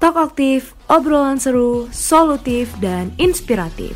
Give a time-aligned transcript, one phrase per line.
[0.00, 3.92] Talk aktif, obrolan seru, solutif, dan inspiratif.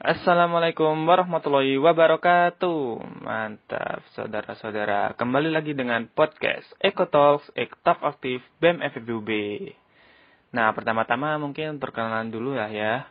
[0.00, 2.80] Assalamualaikum warahmatullahi wabarakatuh.
[3.20, 5.12] Mantap saudara-saudara.
[5.20, 7.44] Kembali lagi dengan podcast Eko Talks,
[7.84, 9.28] Talk Aktif, BEM FBUB
[10.50, 13.06] Nah pertama-tama mungkin perkenalan dulu lah ya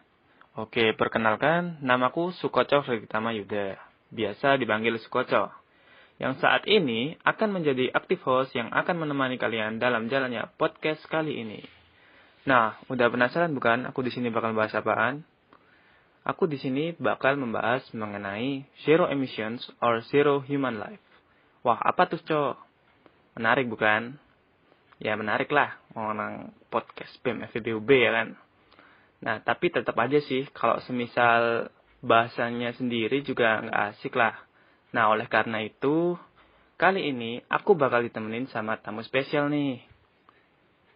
[0.60, 3.80] Oke perkenalkan Namaku Sukoco Freditama Yuda
[4.12, 5.48] Biasa dipanggil Sukoco
[6.20, 11.40] Yang saat ini akan menjadi aktif host Yang akan menemani kalian dalam jalannya podcast kali
[11.40, 11.64] ini
[12.44, 15.24] Nah udah penasaran bukan aku di sini bakal bahas apaan?
[16.28, 21.02] Aku di sini bakal membahas mengenai zero emissions or zero human life.
[21.64, 22.56] Wah, apa tuh, Cok?
[23.40, 24.20] Menarik bukan?
[25.00, 28.28] Ya, menarik lah orang podcast BEM FBUB ya kan.
[29.24, 31.72] Nah, tapi tetap aja sih kalau semisal
[32.04, 34.36] bahasanya sendiri juga nggak asik lah.
[34.92, 36.20] Nah, oleh karena itu,
[36.76, 39.80] kali ini aku bakal ditemenin sama tamu spesial nih.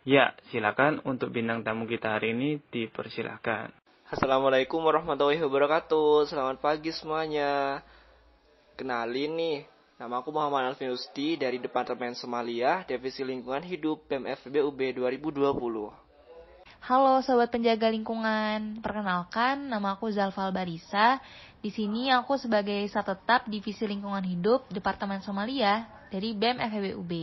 [0.04, 3.72] Ya, silakan untuk bintang tamu kita hari ini dipersilahkan.
[4.14, 7.82] Assalamualaikum warahmatullahi wabarakatuh Selamat pagi semuanya
[8.78, 9.58] Kenalin nih
[9.94, 15.53] Nama aku Muhammad Alvin Usti dari Departemen Somalia Divisi Lingkungan Hidup BMFB UB 2020
[16.89, 18.81] Halo Sobat Penjaga Lingkungan.
[18.81, 21.21] Perkenalkan, nama aku Zalfal Barisa.
[21.61, 26.33] Di sini aku sebagai satu tetap Divisi Lingkungan Hidup Departemen Somalia dari
[26.97, 27.14] UB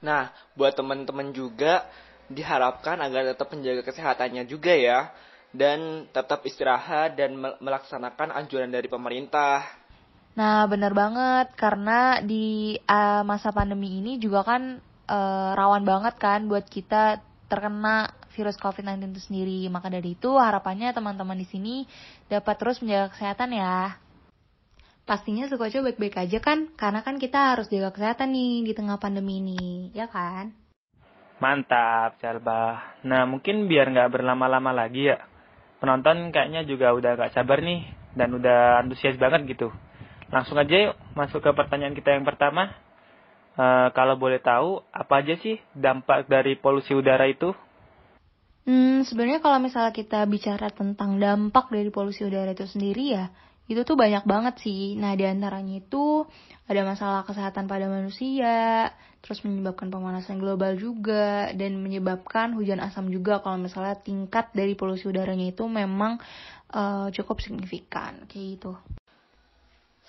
[0.00, 1.84] Nah, buat teman-teman juga
[2.32, 5.12] diharapkan agar tetap menjaga kesehatannya juga ya
[5.52, 9.85] dan tetap istirahat dan melaksanakan anjuran dari pemerintah.
[10.36, 16.44] Nah, benar banget karena di uh, masa pandemi ini juga kan uh, rawan banget kan
[16.44, 19.60] buat kita terkena virus COVID-19 itu sendiri.
[19.72, 21.74] Maka dari itu harapannya teman-teman di sini
[22.28, 23.96] dapat terus menjaga kesehatan ya.
[25.08, 29.38] Pastinya Sukoco baik-baik aja kan, karena kan kita harus jaga kesehatan nih di tengah pandemi
[29.38, 30.50] ini, ya kan?
[31.38, 33.06] Mantap, Jalbah.
[33.06, 35.22] Nah, mungkin biar nggak berlama-lama lagi ya,
[35.78, 37.86] penonton kayaknya juga udah gak sabar nih
[38.18, 39.70] dan udah antusias banget gitu.
[40.30, 42.74] Langsung aja yuk masuk ke pertanyaan kita yang pertama.
[43.56, 47.56] Uh, kalau boleh tahu apa aja sih dampak dari polusi udara itu?
[48.66, 53.30] Hmm, sebenarnya kalau misalnya kita bicara tentang dampak dari polusi udara itu sendiri ya,
[53.70, 54.98] itu tuh banyak banget sih.
[54.98, 56.26] Nah, di antaranya itu
[56.66, 58.90] ada masalah kesehatan pada manusia,
[59.22, 65.06] terus menyebabkan pemanasan global juga, dan menyebabkan hujan asam juga kalau misalnya tingkat dari polusi
[65.06, 66.18] udaranya itu memang
[66.74, 68.74] uh, cukup signifikan, kayak gitu.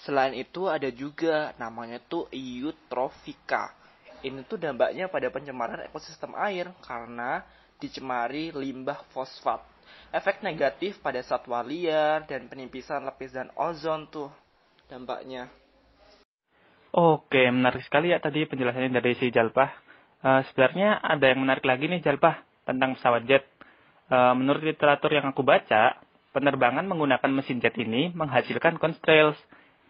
[0.07, 3.75] Selain itu ada juga namanya tuh eutrofika.
[4.23, 7.43] Ini tuh dampaknya pada pencemaran ekosistem air karena
[7.75, 9.59] dicemari limbah fosfat.
[10.15, 14.31] Efek negatif pada satwa liar dan penipisan lapisan ozon tuh
[14.87, 15.51] dampaknya.
[16.95, 19.69] Oke, menarik sekali ya tadi penjelasannya dari si Jalpah.
[20.23, 23.43] Uh, sebenarnya ada yang menarik lagi nih Jalpah tentang pesawat jet.
[24.07, 25.99] Uh, menurut literatur yang aku baca,
[26.31, 29.35] penerbangan menggunakan mesin jet ini menghasilkan contrails.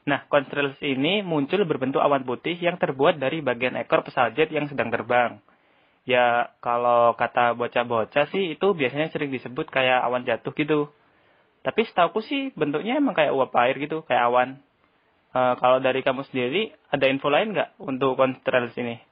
[0.07, 4.72] Nah, contrails ini muncul berbentuk awan putih yang terbuat dari bagian ekor pesawat jet yang
[4.72, 5.44] sedang terbang.
[6.07, 10.88] Ya, kalau kata bocah-bocah sih itu biasanya sering disebut kayak awan jatuh gitu.
[11.59, 14.50] Tapi setauku sih bentuknya emang kayak uap air gitu, kayak awan.
[15.35, 19.03] Uh, kalau dari kamu sendiri, ada info lain nggak untuk contrails ini?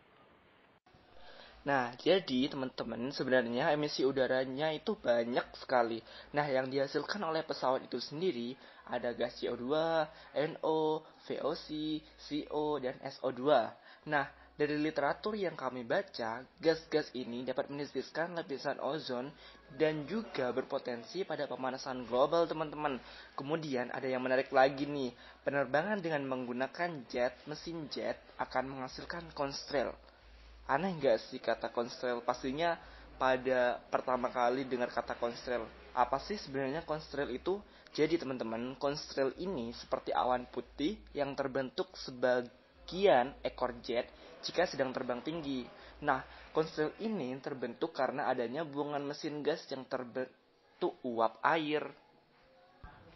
[1.67, 5.99] Nah, jadi teman-teman sebenarnya emisi udaranya itu banyak sekali.
[6.31, 8.55] Nah, yang dihasilkan oleh pesawat itu sendiri
[8.89, 9.65] ada gas CO2,
[10.55, 11.67] NO, VOC,
[12.17, 13.41] CO, dan SO2.
[14.09, 14.25] Nah,
[14.55, 19.27] dari literatur yang kami baca, gas-gas ini dapat menipiskan lapisan ozon
[19.75, 23.01] dan juga berpotensi pada pemanasan global, teman-teman.
[23.35, 25.11] Kemudian ada yang menarik lagi nih,
[25.43, 29.91] penerbangan dengan menggunakan jet, mesin jet akan menghasilkan konstrail
[30.65, 32.73] aneh nggak sih kata konstrel pastinya
[33.21, 37.57] pada pertama kali dengar kata konstrel apa sih sebenarnya konstrel itu?
[37.95, 44.11] Jadi teman-teman konstrel ini seperti awan putih yang terbentuk sebagian ekor jet
[44.43, 45.63] jika sedang terbang tinggi.
[46.03, 46.19] Nah
[46.51, 51.87] konstrel ini terbentuk karena adanya buangan mesin gas yang terbentuk uap air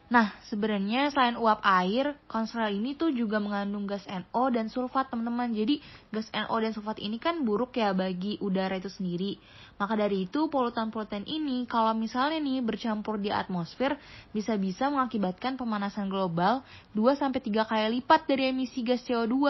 [0.09, 5.53] Nah, sebenarnya selain uap air, konstral ini tuh juga mengandung gas NO dan sulfat, teman-teman.
[5.53, 9.37] Jadi, gas NO dan sulfat ini kan buruk ya bagi udara itu sendiri.
[9.77, 14.01] Maka dari itu, polutan-polutan ini kalau misalnya nih bercampur di atmosfer
[14.33, 16.65] bisa-bisa mengakibatkan pemanasan global
[16.97, 19.45] 2 3 kali lipat dari emisi gas CO2.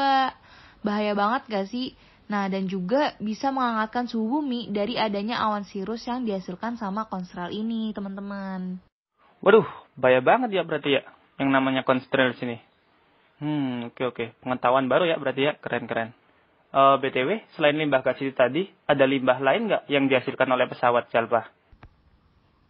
[0.83, 1.95] Bahaya banget gak sih?
[2.27, 7.47] Nah, dan juga bisa menghangatkan suhu bumi dari adanya awan sirus yang dihasilkan sama konstral
[7.47, 8.88] ini, teman-teman.
[9.39, 11.03] Waduh, bahaya banget ya berarti ya,
[11.39, 12.59] yang namanya konstral sini.
[13.39, 14.25] Hmm, oke oke.
[14.43, 16.11] Pengetahuan baru ya berarti ya, keren-keren.
[16.69, 20.67] Uh, eh, BTW, selain limbah gas itu tadi, ada limbah lain nggak yang dihasilkan oleh
[20.67, 21.47] pesawat Jalpa?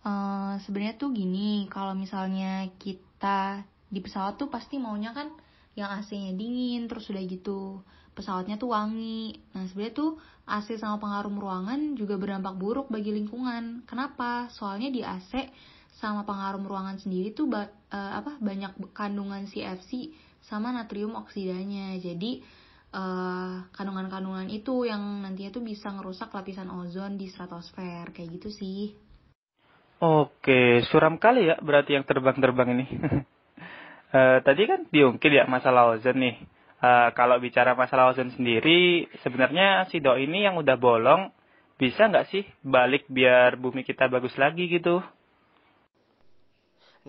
[0.05, 5.33] Uh, Sebenarnya tuh gini, kalau misalnya kita di pesawat tuh pasti maunya kan
[5.73, 7.81] yang AC-nya dingin, terus udah gitu
[8.13, 9.39] pesawatnya tuh wangi.
[9.55, 10.11] Nah sebenarnya tuh
[10.43, 13.87] AC sama pengharum ruangan juga berdampak buruk bagi lingkungan.
[13.87, 14.51] Kenapa?
[14.51, 15.47] Soalnya di AC
[15.99, 20.15] sama pengharum ruangan sendiri tuh ba uh, apa banyak kandungan CFC
[20.47, 21.99] sama natrium oksidanya.
[21.99, 22.41] Jadi
[22.89, 28.49] Eh, kandungan-kandungan uh, itu yang nantinya tuh bisa ngerusak lapisan ozon di stratosfer kayak gitu
[28.49, 28.97] sih.
[30.01, 32.85] Oke, suram kali ya berarti yang terbang-terbang ini.
[34.09, 36.41] uh, tadi kan diungkit ya masalah ozon nih.
[36.81, 41.29] Uh, kalau bicara masalah ozon sendiri, sebenarnya si do ini yang udah bolong
[41.77, 45.05] bisa nggak sih balik biar bumi kita bagus lagi gitu?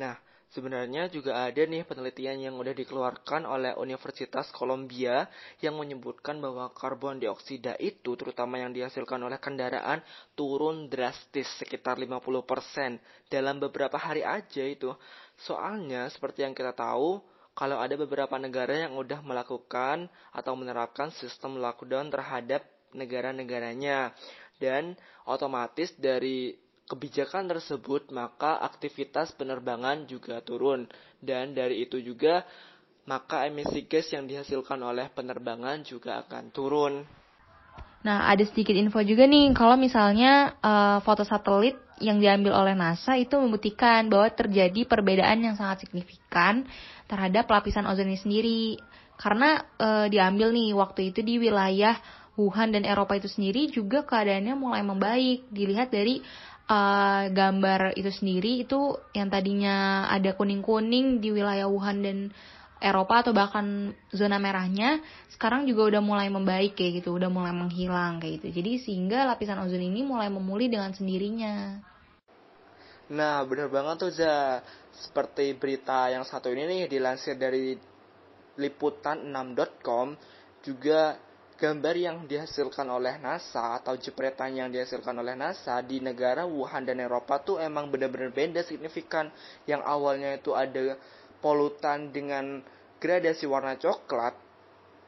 [0.01, 0.17] Nah,
[0.51, 5.31] Sebenarnya juga ada nih penelitian yang udah dikeluarkan oleh Universitas Columbia
[5.63, 10.03] yang menyebutkan bahwa karbon dioksida itu terutama yang dihasilkan oleh kendaraan
[10.35, 12.99] turun drastis sekitar 50%
[13.31, 14.91] dalam beberapa hari aja itu.
[15.39, 17.23] Soalnya seperti yang kita tahu,
[17.55, 24.19] kalau ada beberapa negara yang udah melakukan atau menerapkan sistem lockdown terhadap negara-negaranya
[24.59, 24.99] dan
[25.31, 26.59] otomatis dari
[26.91, 30.91] kebijakan tersebut, maka aktivitas penerbangan juga turun.
[31.23, 32.43] Dan dari itu juga,
[33.07, 37.07] maka emisi gas yang dihasilkan oleh penerbangan juga akan turun.
[38.01, 43.15] Nah, ada sedikit info juga nih, kalau misalnya uh, foto satelit yang diambil oleh NASA
[43.21, 46.65] itu membuktikan bahwa terjadi perbedaan yang sangat signifikan
[47.05, 48.63] terhadap lapisan ozon ini sendiri.
[49.21, 51.93] Karena uh, diambil nih waktu itu di wilayah
[52.41, 55.53] Wuhan dan Eropa itu sendiri juga keadaannya mulai membaik.
[55.53, 56.25] Dilihat dari
[56.71, 62.19] uh, gambar itu sendiri itu yang tadinya ada kuning-kuning di wilayah Wuhan dan
[62.81, 68.21] Eropa atau bahkan zona merahnya sekarang juga udah mulai membaik kayak gitu, udah mulai menghilang
[68.23, 68.61] kayak gitu.
[68.61, 71.77] Jadi sehingga lapisan ozon ini mulai memulih dengan sendirinya.
[73.13, 74.65] Nah, bener banget tuh Za.
[74.97, 77.77] Seperti berita yang satu ini nih dilansir dari
[78.61, 80.17] liputan6.com
[80.61, 81.17] juga
[81.61, 87.05] gambar yang dihasilkan oleh NASA atau jepretan yang dihasilkan oleh NASA di negara Wuhan dan
[87.05, 89.29] Eropa tuh emang benar-benar beda signifikan.
[89.69, 90.97] Yang awalnya itu ada
[91.45, 92.65] polutan dengan
[92.97, 94.33] gradasi warna coklat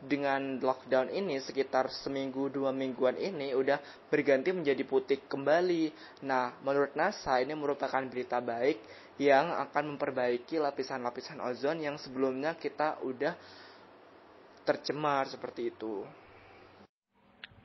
[0.02, 3.80] dengan lockdown ini sekitar seminggu dua mingguan ini udah
[4.12, 5.88] berganti menjadi putih kembali.
[6.28, 8.76] Nah, menurut NASA ini merupakan berita baik
[9.16, 13.32] yang akan memperbaiki lapisan-lapisan ozon yang sebelumnya kita udah
[14.68, 16.21] tercemar seperti itu.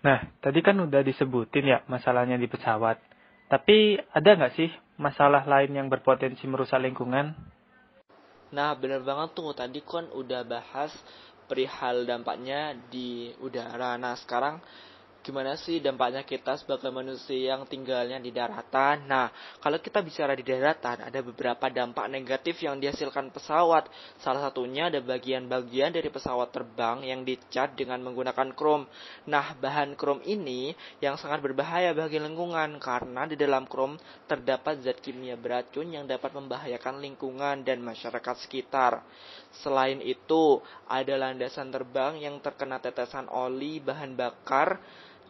[0.08, 2.96] Nah, tadi kan udah disebutin ya masalahnya di pesawat.
[3.52, 7.36] Tapi ada nggak sih masalah lain yang berpotensi merusak lingkungan?
[8.56, 9.52] Nah, bener banget tuh.
[9.52, 10.96] Tadi kan udah bahas
[11.52, 14.00] perihal dampaknya di udara.
[14.00, 14.64] Nah, sekarang
[15.28, 19.04] gimana sih dampaknya kita sebagai manusia yang tinggalnya di daratan.
[19.12, 19.28] Nah,
[19.60, 23.92] kalau kita bicara di daratan, ada beberapa dampak negatif yang dihasilkan pesawat.
[24.24, 28.88] Salah satunya ada bagian-bagian dari pesawat terbang yang dicat dengan menggunakan krom.
[29.28, 30.72] Nah, bahan krom ini
[31.04, 34.00] yang sangat berbahaya bagi lingkungan karena di dalam krom
[34.32, 39.04] terdapat zat kimia beracun yang dapat membahayakan lingkungan dan masyarakat sekitar.
[39.60, 44.80] Selain itu, ada landasan terbang yang terkena tetesan oli bahan bakar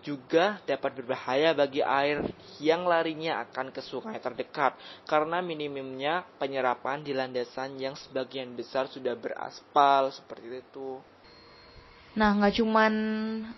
[0.06, 2.26] juga dapat berbahaya bagi air
[2.62, 9.14] yang larinya akan ke sungai terdekat karena minimumnya penyerapan di landasan yang sebagian besar sudah
[9.18, 11.02] beraspal seperti itu.
[12.18, 12.94] Nah, nggak cuman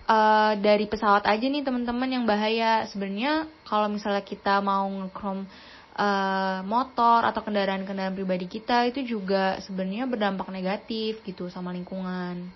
[0.03, 2.84] uh, dari pesawat aja nih teman-teman yang bahaya.
[2.91, 5.48] Sebenarnya kalau misalnya kita mau ngekrom
[5.96, 12.51] uh, motor atau kendaraan-kendaraan pribadi kita itu juga sebenarnya berdampak negatif gitu sama lingkungan.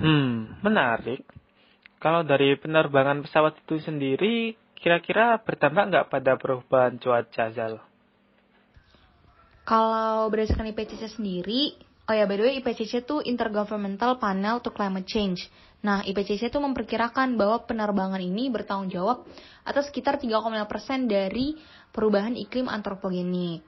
[0.00, 1.24] Hmm, menarik.
[1.96, 7.80] Kalau dari penerbangan pesawat itu sendiri, kira-kira bertambah nggak pada perubahan cuaca, Zal?
[9.66, 11.74] Kalau berdasarkan IPCC sendiri,
[12.06, 15.48] oh ya by the way IPCC itu Intergovernmental Panel to Climate Change.
[15.82, 19.26] Nah, IPCC itu memperkirakan bahwa penerbangan ini bertanggung jawab
[19.66, 21.58] atas sekitar 3,5% dari
[21.90, 23.62] perubahan iklim antropogenik.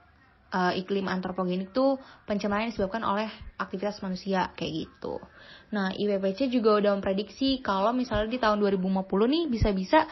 [0.49, 3.29] Uh, iklim antropogenik itu pencemaran yang disebabkan oleh
[3.61, 5.21] aktivitas manusia kayak gitu.
[5.69, 10.09] Nah, IPPC juga udah memprediksi kalau misalnya di tahun 2050 nih bisa-bisa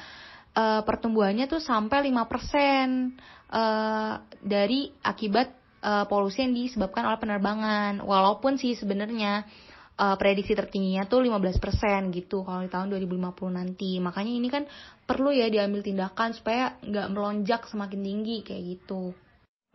[0.53, 2.13] uh, pertumbuhannya tuh sampai 5%
[3.49, 4.13] uh,
[4.45, 5.47] dari akibat
[5.81, 8.01] uh, polusi yang disebabkan oleh penerbangan.
[8.05, 9.45] Walaupun sih sebenarnya
[9.97, 13.91] uh, prediksi tertingginya tuh 15% gitu kalau di tahun 2050 nanti.
[14.01, 14.63] Makanya ini kan
[15.05, 19.13] perlu ya diambil tindakan supaya nggak melonjak semakin tinggi kayak gitu.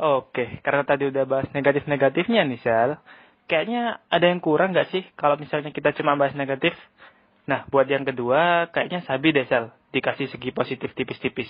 [0.03, 2.99] Oke, karena tadi udah bahas negatif-negatifnya nih, Sel.
[3.47, 6.75] Kayaknya ada yang kurang nggak sih kalau misalnya kita cuma bahas negatif?
[7.47, 9.71] Nah, buat yang kedua, kayaknya sabi deh, Sel.
[9.95, 11.47] Dikasih segi positif tipis-tipis.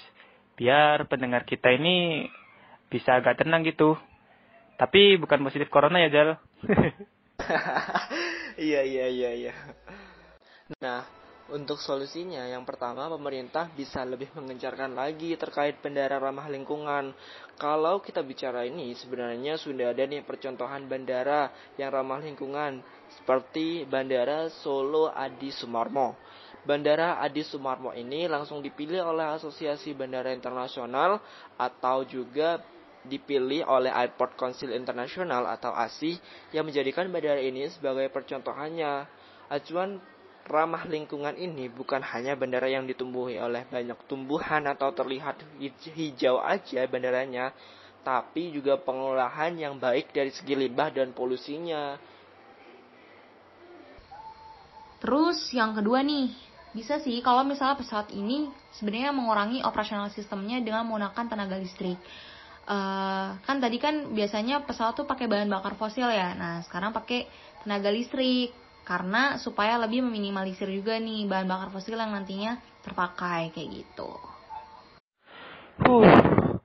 [0.61, 2.29] Biar pendengar kita ini
[2.93, 3.97] bisa agak tenang gitu.
[4.77, 6.29] Tapi bukan positif corona ya, Jal.
[8.53, 9.53] Iya, iya, iya, iya.
[10.77, 11.09] Nah,
[11.53, 17.13] untuk solusinya, yang pertama pemerintah bisa lebih mengencarkan lagi terkait bendera ramah lingkungan.
[17.61, 22.81] Kalau kita bicara ini, sebenarnya sudah ada nih percontohan bandara yang ramah lingkungan,
[23.21, 26.17] seperti Bandara Solo Adi Sumarmo.
[26.65, 31.21] Bandara Adi Sumarmo ini langsung dipilih oleh Asosiasi Bandara Internasional
[31.61, 32.65] atau juga
[33.05, 36.17] dipilih oleh Airport Council International atau ASI
[36.55, 39.11] yang menjadikan bandara ini sebagai percontohannya.
[39.51, 40.01] Acuan
[40.47, 45.39] ramah lingkungan ini bukan hanya bandara yang ditumbuhi oleh banyak tumbuhan atau terlihat
[45.95, 47.55] hijau aja bandaranya,
[48.03, 51.95] tapi juga pengolahan yang baik dari segi limbah dan polusinya.
[55.03, 56.31] Terus yang kedua nih,
[56.75, 61.99] bisa sih kalau misalnya pesawat ini sebenarnya mengurangi operasional sistemnya dengan menggunakan tenaga listrik.
[62.63, 66.35] Uh, kan tadi kan biasanya pesawat tuh pakai bahan bakar fosil ya.
[66.39, 67.27] Nah, sekarang pakai
[67.67, 73.69] tenaga listrik karena supaya lebih meminimalisir juga nih bahan bakar fosil yang nantinya terpakai kayak
[73.83, 74.11] gitu.
[75.87, 76.59] Uh.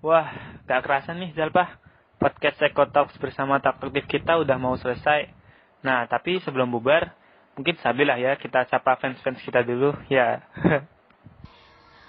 [0.00, 0.32] Wah,
[0.64, 1.76] gak kerasa nih Zalpa.
[2.20, 5.32] Podcast Eco Talks bersama taktik kita udah mau selesai.
[5.80, 7.16] Nah, tapi sebelum bubar,
[7.56, 10.44] mungkin sabilah ya kita sapa fans-fans kita dulu ya.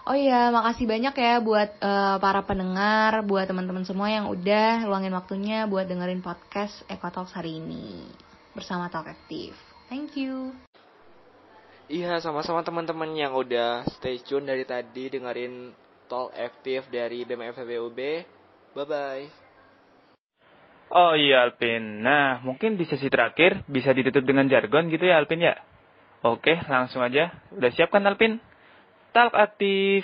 [0.01, 5.13] Oh iya, makasih banyak ya buat uh, para pendengar, buat teman-teman semua yang udah luangin
[5.13, 8.09] waktunya buat dengerin podcast Talks hari ini
[8.55, 9.55] bersama Talk Active.
[9.91, 10.55] Thank you.
[11.91, 15.75] Iya, sama-sama teman-teman yang udah stay tune dari tadi dengerin
[16.07, 17.99] Talk Active dari BMFBUB.
[18.71, 19.25] Bye-bye.
[20.91, 22.03] Oh iya Alpin.
[22.03, 25.55] Nah, mungkin di sesi terakhir bisa ditutup dengan jargon gitu ya Alpin ya?
[26.23, 27.31] Oke, langsung aja.
[27.55, 28.39] Udah siap kan Alpin?
[29.15, 30.03] Talk aktif.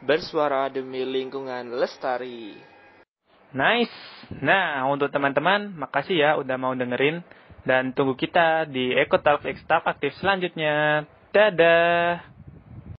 [0.00, 2.71] Bersuara demi lingkungan lestari.
[3.52, 3.92] Nice.
[4.40, 7.20] Nah, untuk teman-teman, makasih ya udah mau dengerin.
[7.62, 11.06] Dan tunggu kita di Eco Talk X Aktif selanjutnya.
[11.30, 12.31] Dadah.